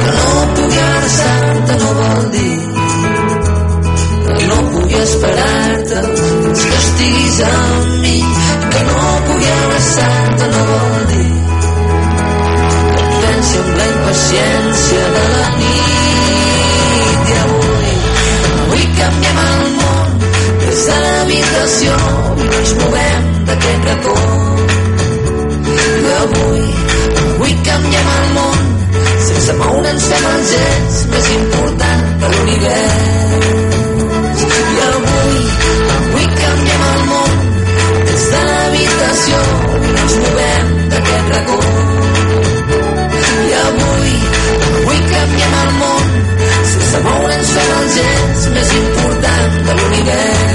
Que 0.01 0.10
no 0.15 0.47
pugui 0.56 0.80
abraçar-te 0.88 1.78
no 1.84 1.93
vol 1.99 2.25
dir 2.36 2.58
que 4.25 4.47
no 4.49 4.60
pugui 4.73 4.99
esperar-te 5.04 6.01
fins 6.19 6.65
que 6.65 6.78
estiguis 6.82 7.39
amb 7.51 7.95
mi. 8.04 8.17
Que 8.73 8.84
no 8.89 8.99
pugui 9.30 9.49
abraçar-te 9.62 10.51
no 10.58 10.67
vol 10.73 10.99
dir 11.13 11.32
que 12.91 13.01
et 13.06 13.17
pensi 13.23 13.58
amb 13.63 13.73
la 13.80 13.89
impaciència 13.93 15.08
de 15.15 15.25
la 15.38 15.49
nit. 15.63 17.32
I 17.32 17.41
avui, 17.45 17.97
avui 18.51 18.88
canviem 18.99 19.43
el 19.47 19.73
món 19.80 19.85
des 20.76 20.86
de 20.88 20.96
l'habitació 21.04 21.92
i 22.36 22.46
no 22.48 22.56
ens 22.60 22.72
movem 22.80 23.28
d'aquest 23.48 23.86
racó. 23.88 24.16
I 25.76 26.10
avui, 26.16 26.64
avui 27.22 27.54
canviem 27.68 28.10
el 28.16 28.28
món 28.38 28.58
sense 29.28 29.54
moure'ns 29.60 30.08
fem 30.10 30.26
el 30.32 30.44
gest 30.50 31.08
més 31.14 31.30
important 31.36 32.04
de 32.24 32.32
l'univers. 32.34 33.46
I 34.42 34.82
avui, 34.88 35.38
avui 35.96 36.28
canviem 36.42 36.84
el 36.90 37.00
món 37.12 37.32
des 38.10 38.28
de 38.34 38.44
l'habitació 38.50 39.40
i 39.78 39.94
no 39.94 40.04
ens 40.04 40.18
movem 40.26 40.76
d'aquest 40.92 41.32
racó. 41.36 41.62
I 43.46 43.56
avui, 43.62 44.12
avui 44.74 45.00
canviem 45.14 45.58
el 45.62 45.74
món 45.80 46.20
sense 46.74 47.02
moure'ns 47.08 47.56
fem 47.60 47.74
el 47.80 47.90
gest 47.96 48.54
més 48.60 48.78
important 48.82 49.60
de 49.70 49.80
l'univers. 49.80 50.55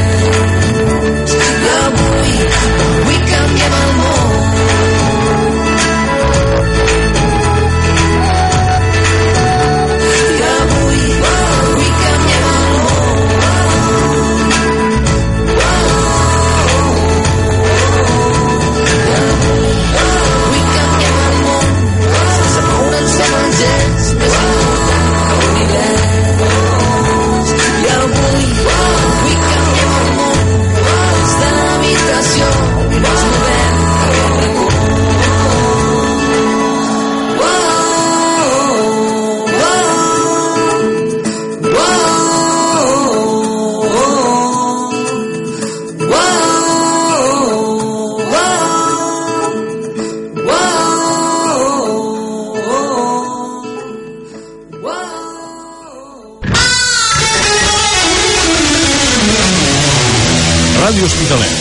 Ràdio 60.90 61.06
Hospitalet. 61.06 61.52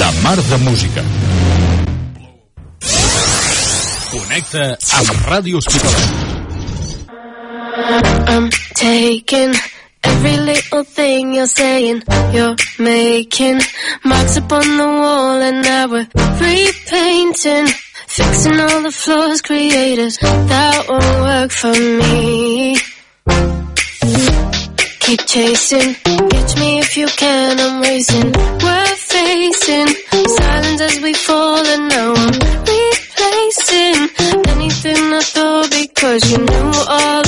La 0.00 0.10
mar 0.22 0.38
de 0.50 0.56
música. 0.66 1.02
Connecta 4.10 4.64
amb 4.98 5.10
Ràdio 5.30 5.60
Hospitalet. 5.60 6.08
I'm 8.26 8.50
taking 8.74 9.54
every 10.02 10.36
little 10.38 10.82
thing 10.82 11.34
you're 11.34 11.46
saying. 11.46 12.02
You're 12.32 12.56
making 12.80 13.60
marks 14.02 14.36
upon 14.38 14.66
the 14.76 14.88
wall, 15.02 15.40
and 15.40 15.62
now 15.62 15.86
we're 15.92 16.08
repainting, 16.40 17.68
fixing 18.08 18.58
all 18.58 18.82
the 18.82 18.90
flaws 18.90 19.40
created. 19.40 20.18
That 20.20 20.84
won't 20.88 21.20
work 21.30 21.52
for 21.52 21.76
me. 22.02 22.76
Keep 24.98 25.26
chasing, 25.26 25.94
catch 26.48 26.60
me 26.60 26.78
if 26.78 26.96
you 26.96 27.06
can. 27.06 27.60
I'm 27.60 27.80
racing. 27.80 28.32
We're 28.32 28.96
facing 28.96 29.88
silence 30.28 30.80
as 30.80 31.00
we 31.00 31.14
fall, 31.14 31.66
and 31.66 31.88
now 31.88 32.14
I'm 32.14 32.32
replacing 32.72 34.08
anything 34.54 35.12
I 35.12 35.20
thought 35.20 35.70
because 35.70 36.30
you 36.30 36.38
knew 36.38 36.72
all 36.88 37.27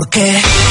¿Por 0.00 0.08
qué? 0.08 0.69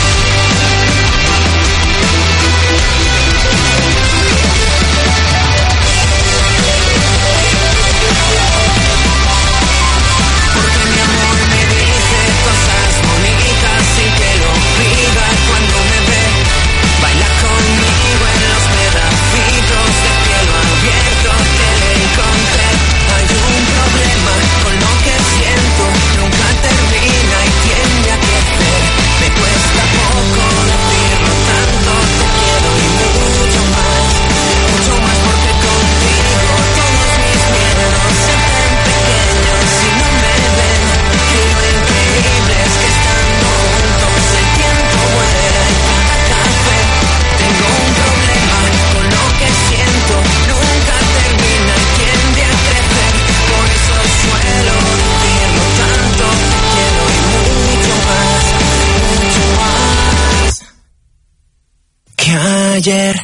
ayer. 62.79 63.15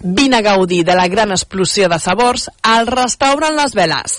Vine 0.00 0.36
a 0.36 0.42
gaudir 0.42 0.84
de 0.84 0.94
la 0.94 1.08
gran 1.08 1.32
explosió 1.32 1.88
de 1.88 1.98
sabors 1.98 2.50
al 2.62 2.86
restaurant 2.86 3.56
Les 3.56 3.74
Veles 3.74 4.18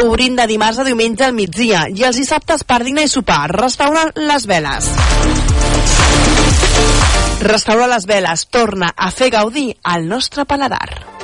Obrint 0.00 0.38
de 0.40 0.46
dimarts 0.48 0.78
a 0.80 0.84
diumenge 0.86 1.26
al 1.26 1.34
migdia 1.36 1.84
i 1.92 2.04
els 2.08 2.16
dissabtes 2.16 2.64
per 2.64 2.80
dinar 2.86 3.04
i 3.04 3.10
sopar. 3.12 3.44
Restaurant 3.52 4.12
Les 4.16 4.46
Veles. 4.48 4.88
Restaurant 7.44 7.90
Les 7.92 8.06
Veles 8.08 8.46
torna 8.48 8.92
a 8.96 9.10
fer 9.12 9.28
gaudir 9.34 9.68
al 9.82 10.08
nostre 10.08 10.46
paladar. 10.48 11.21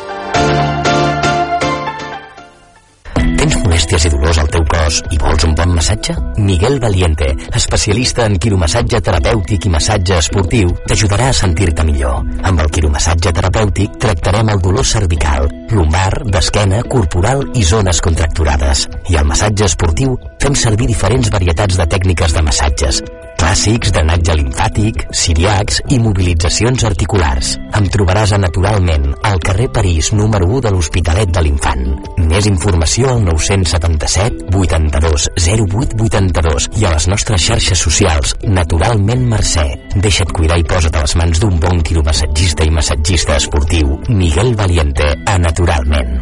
Molèsties 3.79 4.07
i 4.09 4.11
dolors 4.11 4.39
al 4.43 4.49
teu 4.51 4.65
cos 4.67 4.97
i 5.15 5.19
vols 5.23 5.45
un 5.47 5.53
bon 5.55 5.75
massatge? 5.77 6.15
Miguel 6.43 6.81
Valiente, 6.83 7.29
especialista 7.55 8.25
en 8.27 8.35
quiromassatge 8.43 8.99
terapèutic 9.07 9.69
i 9.69 9.71
massatge 9.71 10.17
esportiu, 10.19 10.73
t'ajudarà 10.89 11.29
a 11.31 11.37
sentir-te 11.41 11.85
millor. 11.87 12.25
Amb 12.43 12.65
el 12.65 12.73
quiromassatge 12.75 13.31
terapèutic 13.39 13.95
tractarem 14.03 14.51
el 14.51 14.65
dolor 14.65 14.89
cervical, 14.95 15.47
lumbar, 15.71 16.25
d'esquena, 16.27 16.83
corporal 16.91 17.47
i 17.55 17.63
zones 17.63 18.03
contracturades. 18.03 18.89
I 19.15 19.21
al 19.21 19.31
massatge 19.31 19.71
esportiu 19.71 20.19
fem 20.43 20.59
servir 20.59 20.91
diferents 20.91 21.31
varietats 21.31 21.79
de 21.79 21.87
tècniques 21.95 22.35
de 22.35 22.43
massatges, 22.51 23.03
clàssics, 23.39 23.93
drenatge 23.95 24.35
limfàtic, 24.37 25.05
siriacs 25.15 25.81
i 25.95 26.01
mobilitzacions 26.03 26.85
articulars. 26.89 27.55
Em 27.79 27.87
trobaràs 27.95 28.35
a 28.35 28.41
Naturalment, 28.43 29.13
al 29.25 29.41
carrer 29.45 29.71
París, 29.73 30.11
número 30.13 30.49
1 30.59 30.67
de 30.67 30.75
l'Hospitalet 30.75 31.33
de 31.33 31.45
l'Infant. 31.47 31.85
Més 32.29 32.49
informació 32.51 33.15
al 33.15 33.25
977 33.69 34.49
82 34.57 35.29
08 35.37 35.95
82 36.01 36.69
i 36.81 36.87
a 36.87 36.93
les 36.95 37.09
nostres 37.13 37.45
xarxes 37.51 37.83
socials 37.85 38.35
Naturalment 38.49 39.27
Mercè. 39.29 39.67
Deixa't 40.01 40.33
cuidar 40.33 40.59
i 40.61 40.65
posa't 40.65 40.97
a 40.97 41.05
les 41.05 41.17
mans 41.21 41.43
d'un 41.43 41.61
bon 41.61 41.83
quiromassatgista 41.85 42.65
i 42.65 42.73
massatgista 42.73 43.37
esportiu. 43.37 43.99
Miguel 44.09 44.55
Valiente, 44.57 45.13
a 45.27 45.39
Naturalment. 45.39 46.17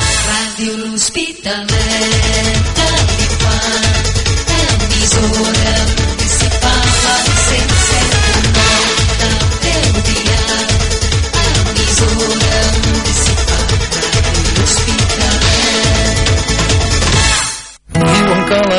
Ràdio 0.00 0.76
L'Hospitalet 0.82 2.70
de 2.80 2.88
l'Infant, 2.98 3.90
emissora 4.58 6.09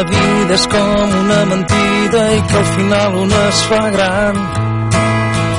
la 0.02 0.08
vida 0.10 0.54
és 0.56 0.64
com 0.68 1.12
una 1.20 1.46
mentida 1.46 2.22
i 2.34 2.42
que 2.50 2.58
al 2.58 2.70
final 2.76 3.16
un 3.22 3.34
es 3.38 3.60
fa 3.70 3.82
gran. 3.96 4.38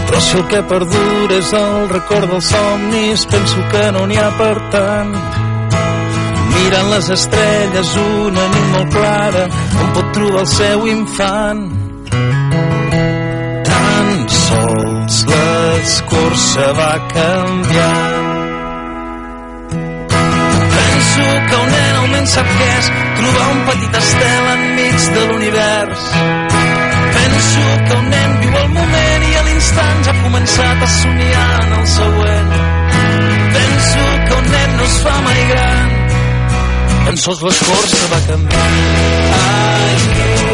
Però 0.06 0.20
si 0.20 0.36
el 0.38 0.46
que 0.50 0.62
perdura 0.72 1.36
és 1.38 1.52
el 1.58 1.88
record 1.92 2.26
dels 2.30 2.48
somnis, 2.50 3.26
penso 3.30 3.62
que 3.72 3.84
no 3.94 4.02
n'hi 4.06 4.18
ha 4.18 4.30
per 4.40 4.56
tant. 4.74 5.12
Mirant 6.54 6.90
les 6.94 7.10
estrelles 7.18 7.94
una 8.02 8.48
nit 8.54 8.66
molt 8.74 8.96
clara, 8.96 9.44
on 9.84 9.94
pot 9.98 10.10
trobar 10.16 10.42
el 10.42 10.50
seu 10.56 10.88
infant. 10.90 11.62
Tan 13.70 14.10
sols 14.40 15.22
l'escorça 15.30 16.68
va 16.80 16.92
canviant. 17.14 18.28
Penso 20.74 21.30
que 21.46 21.62
un 21.62 21.81
nen 22.12 22.20
almenys 22.20 22.34
sap 22.34 22.48
què 22.58 22.68
és 22.78 22.88
trobar 23.18 23.46
un 23.52 23.60
petit 23.68 23.96
estel 23.98 24.48
enmig 24.52 25.06
de 25.14 25.22
l'univers. 25.30 26.04
Penso 27.16 27.64
que 27.86 27.96
un 27.96 28.08
nen 28.12 28.36
viu 28.42 28.56
el 28.62 28.68
moment 28.76 29.26
i 29.28 29.34
a 29.40 29.42
l'instant 29.48 30.04
ja 30.06 30.12
ha 30.12 30.22
començat 30.26 30.84
a 30.86 30.90
somiar 30.96 31.48
en 31.64 31.74
el 31.78 31.86
següent. 31.96 32.54
Penso 33.56 34.06
que 34.28 34.38
un 34.40 34.50
nen 34.56 34.76
no 34.76 34.88
es 34.90 34.96
fa 35.06 35.18
mai 35.26 35.44
gran, 35.52 35.98
tan 37.06 37.22
sols 37.26 37.44
l'escorça 37.48 38.10
va 38.14 38.24
canviar. 38.28 38.66
Ai, 39.42 40.51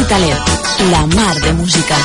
Ràdio 0.00 0.08
Hospitalet, 0.08 0.38
la 0.90 1.06
mar 1.14 1.40
de 1.42 1.52
música. 1.52 1.96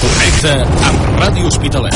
Connecta 0.00 0.54
amb 0.88 0.98
Ràdio 1.20 1.46
Hospitalet. 1.46 1.94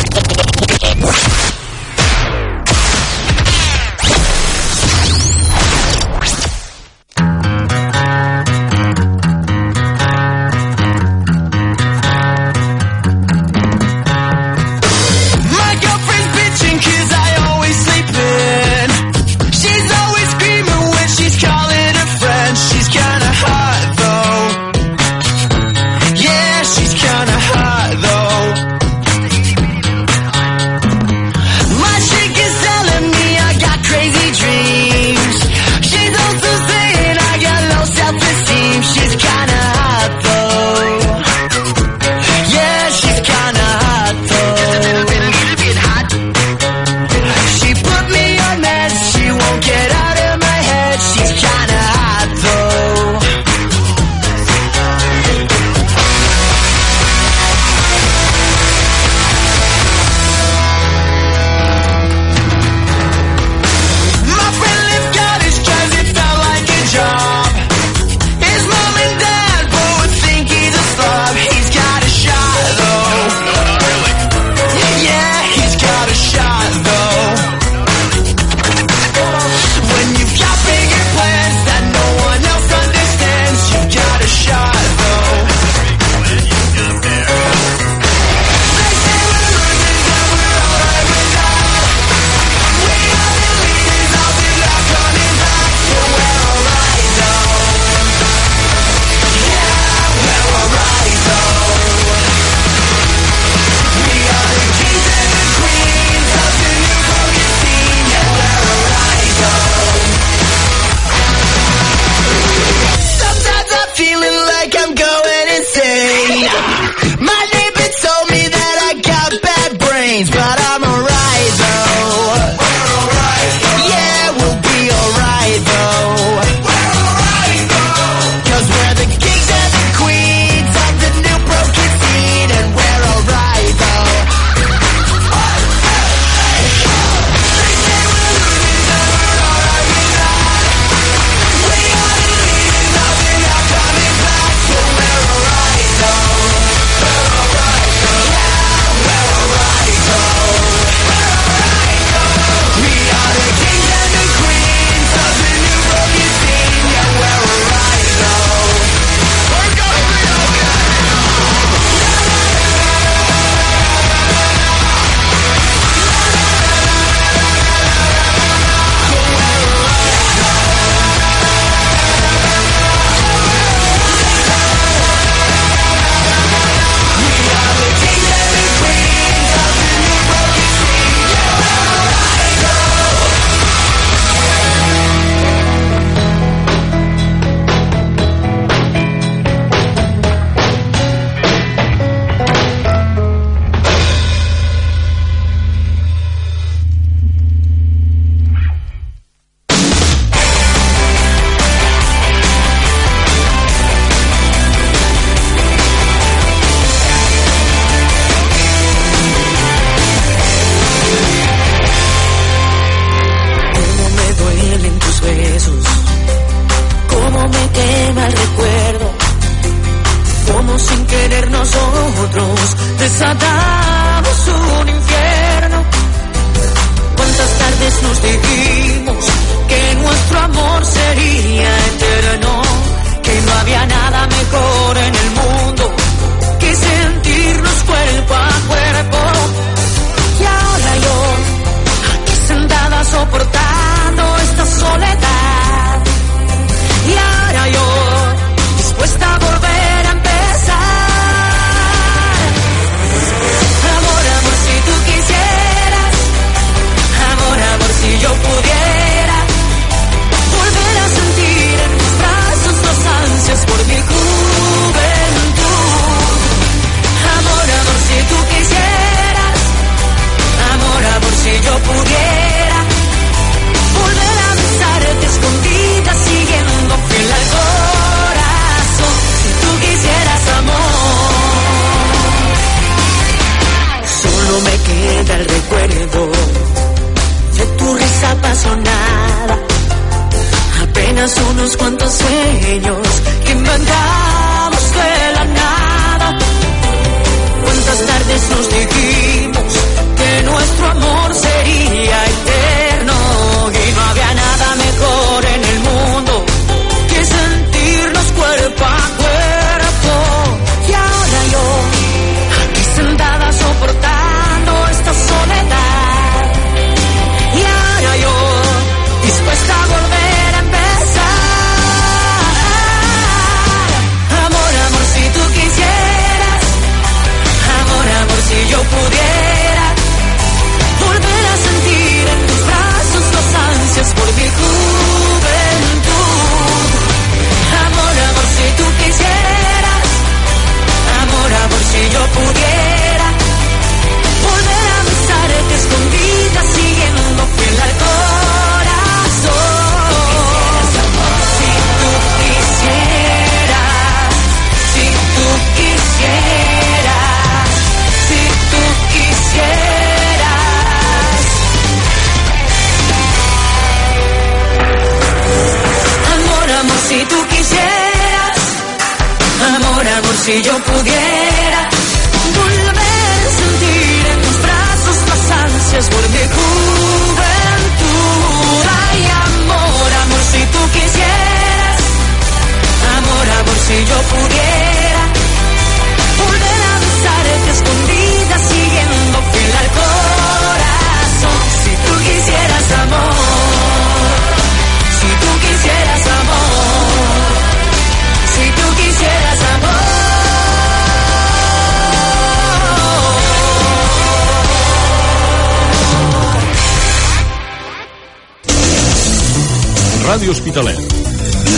Hospitalet. 410.53 410.99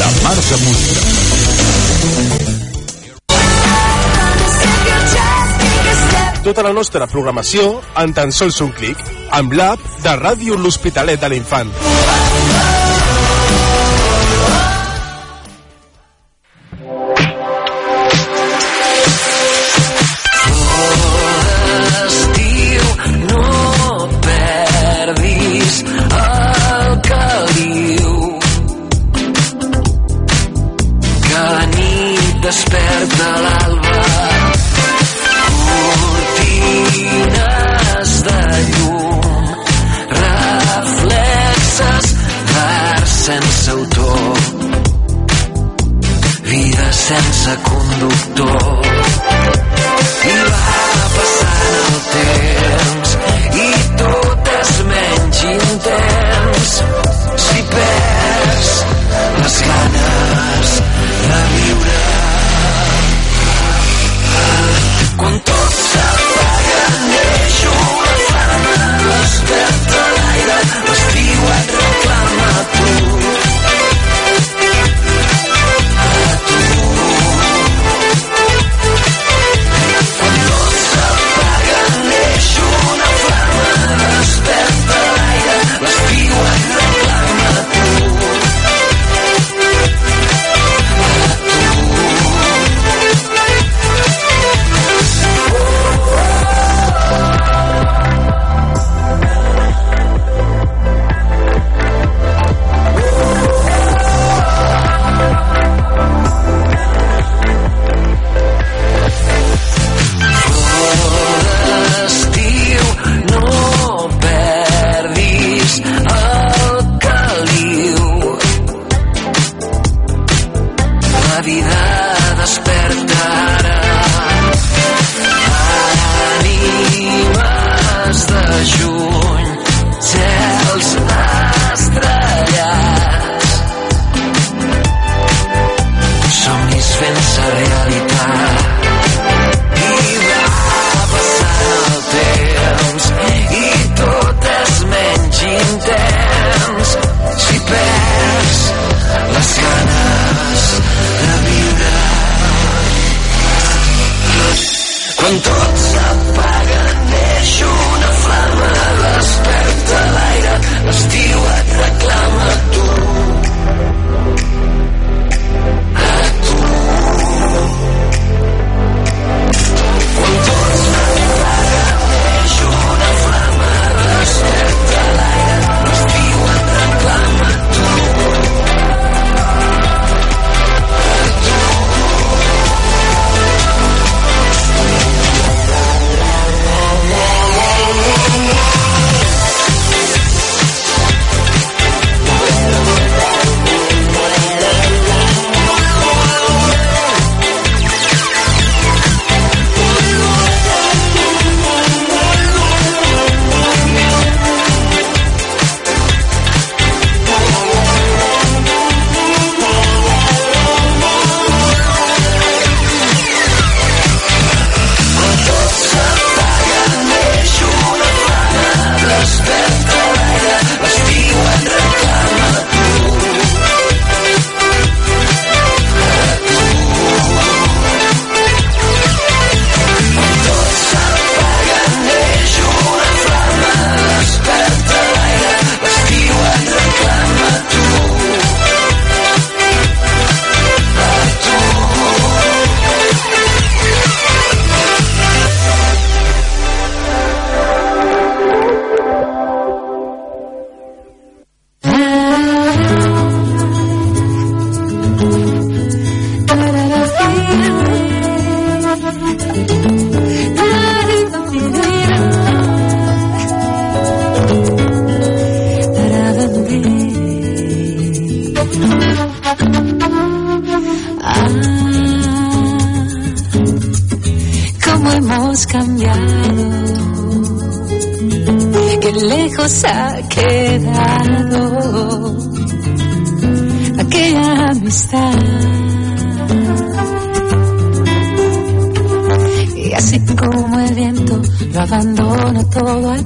La 0.00 0.10
marxa 0.24 0.56
Música. 0.56 1.00
Tota 6.42 6.64
la 6.66 6.72
nostra 6.74 7.06
programació 7.06 7.68
en 8.02 8.16
tan 8.18 8.34
sols 8.34 8.58
un 8.66 8.72
clic 8.74 8.98
amb 9.38 9.54
l'app 9.54 9.78
de 10.02 10.16
Ràdio 10.18 10.58
L'Hospitalet 10.58 11.22
de 11.22 11.30
l'Infant. 11.30 11.70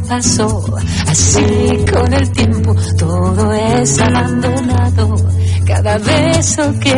pasó. 0.08 0.64
Así 1.06 1.84
con 1.92 2.12
el 2.12 2.30
tiempo 2.32 2.74
todo 2.98 3.52
es 3.52 4.00
abandonado. 4.00 5.16
Cada 5.66 5.98
beso 5.98 6.74
que 6.80 6.97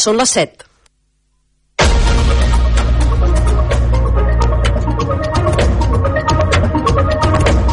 són 0.00 0.20
les 0.20 0.32
7. 0.38 0.61